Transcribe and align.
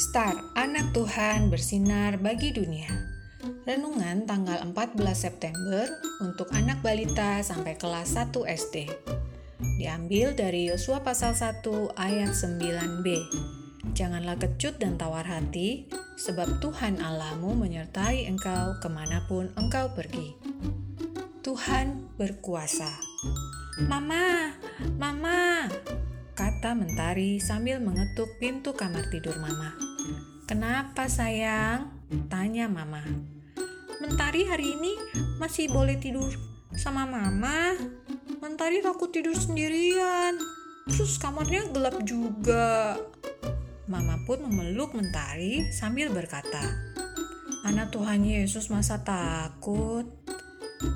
Star, 0.00 0.32
anak 0.56 0.96
Tuhan 0.96 1.52
bersinar 1.52 2.16
bagi 2.16 2.48
dunia. 2.48 2.88
Renungan 3.68 4.24
tanggal 4.24 4.64
14 4.64 4.96
September 5.12 5.84
untuk 6.24 6.48
anak 6.56 6.80
balita 6.80 7.44
sampai 7.44 7.76
kelas 7.76 8.16
1 8.16 8.32
SD. 8.32 8.88
Diambil 9.76 10.32
dari 10.32 10.72
Yosua 10.72 11.04
pasal 11.04 11.36
1 11.36 11.92
ayat 12.00 12.32
9b. 12.32 13.06
Janganlah 13.92 14.40
kecut 14.40 14.80
dan 14.80 14.96
tawar 14.96 15.28
hati, 15.28 15.84
sebab 16.16 16.64
Tuhan 16.64 16.96
Allahmu 16.96 17.52
menyertai 17.52 18.24
engkau 18.32 18.80
ke 18.80 18.88
mana 18.88 19.28
pun 19.28 19.52
engkau 19.60 19.92
pergi. 19.92 20.32
Tuhan 21.44 22.16
berkuasa. 22.16 22.88
Mama, 23.84 24.56
mama, 24.96 25.68
kata 26.32 26.72
Mentari 26.72 27.36
sambil 27.36 27.76
mengetuk 27.76 28.40
pintu 28.40 28.72
kamar 28.72 29.04
tidur 29.12 29.36
Mama. 29.36 29.76
Kenapa 30.48 31.08
sayang? 31.08 31.92
Tanya 32.32 32.68
Mama. 32.68 33.04
Mentari 34.00 34.48
hari 34.48 34.74
ini 34.74 34.92
masih 35.36 35.68
boleh 35.68 36.00
tidur 36.00 36.32
sama 36.72 37.04
Mama. 37.04 37.76
Mentari 38.40 38.80
takut 38.80 39.12
tidur 39.12 39.36
sendirian. 39.36 40.40
Terus 40.88 41.20
kamarnya 41.20 41.68
gelap 41.70 42.00
juga. 42.02 42.98
Mama 43.86 44.16
pun 44.24 44.42
memeluk 44.42 44.96
Mentari 44.96 45.68
sambil 45.70 46.08
berkata, 46.08 46.64
Anak 47.62 47.94
Tuhan 47.94 48.26
Yesus 48.26 48.72
masa 48.72 48.98
takut? 49.04 50.08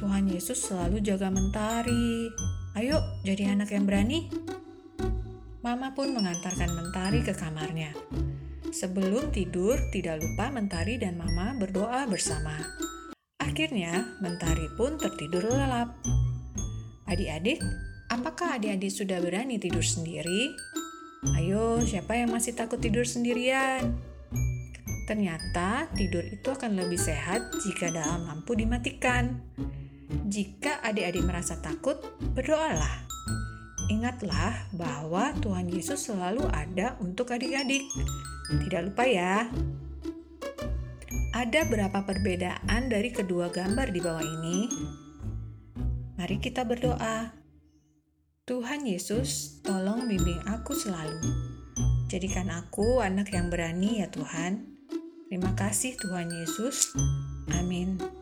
Tuhan 0.00 0.26
Yesus 0.26 0.58
selalu 0.58 0.98
jaga 1.04 1.30
Mentari. 1.30 2.26
Ayo 2.74 2.98
jadi 3.22 3.54
anak 3.54 3.70
yang 3.70 3.86
berani. 3.86 4.47
Mama 5.58 5.90
pun 5.90 6.14
mengantarkan 6.14 6.70
Mentari 6.70 7.26
ke 7.26 7.34
kamarnya. 7.34 7.90
Sebelum 8.70 9.34
tidur, 9.34 9.74
tidak 9.90 10.22
lupa 10.22 10.54
Mentari 10.54 11.02
dan 11.02 11.18
Mama 11.18 11.58
berdoa 11.58 12.06
bersama. 12.06 12.54
Akhirnya, 13.42 14.06
Mentari 14.22 14.70
pun 14.78 14.94
tertidur 15.02 15.50
lelap. 15.50 15.98
Adik-adik, 17.10 17.58
apakah 18.06 18.54
adik-adik 18.54 18.94
sudah 18.94 19.18
berani 19.18 19.58
tidur 19.58 19.82
sendiri? 19.82 20.54
Ayo, 21.34 21.82
siapa 21.82 22.14
yang 22.14 22.30
masih 22.30 22.54
takut 22.54 22.78
tidur 22.78 23.02
sendirian? 23.02 23.98
Ternyata 25.10 25.90
tidur 25.98 26.22
itu 26.22 26.46
akan 26.54 26.78
lebih 26.78 27.02
sehat 27.02 27.50
jika 27.66 27.90
dalam 27.90 28.30
lampu 28.30 28.54
dimatikan. 28.54 29.42
Jika 30.30 30.86
adik-adik 30.86 31.26
merasa 31.26 31.58
takut, 31.58 31.98
berdoalah. 32.36 33.07
Ingatlah 33.88 34.68
bahwa 34.76 35.32
Tuhan 35.40 35.72
Yesus 35.72 36.12
selalu 36.12 36.44
ada 36.52 37.00
untuk 37.00 37.32
adik-adik. 37.32 37.88
Tidak 38.48 38.92
lupa 38.92 39.08
ya. 39.08 39.48
Ada 41.32 41.64
berapa 41.64 42.04
perbedaan 42.04 42.92
dari 42.92 43.08
kedua 43.08 43.48
gambar 43.48 43.88
di 43.88 44.00
bawah 44.04 44.24
ini? 44.24 44.58
Mari 46.20 46.36
kita 46.36 46.68
berdoa. 46.68 47.32
Tuhan 48.48 48.84
Yesus, 48.88 49.60
tolong 49.60 50.08
bimbing 50.08 50.40
aku 50.48 50.72
selalu. 50.72 51.20
Jadikan 52.08 52.48
aku 52.48 53.04
anak 53.04 53.32
yang 53.32 53.52
berani 53.52 54.00
ya 54.00 54.08
Tuhan. 54.08 54.80
Terima 55.28 55.52
kasih 55.52 55.96
Tuhan 56.00 56.32
Yesus. 56.32 56.96
Amin. 57.52 58.17